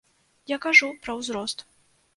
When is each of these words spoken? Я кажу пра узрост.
Я 0.53 0.57
кажу 0.65 0.91
пра 1.05 1.17
узрост. 1.21 1.67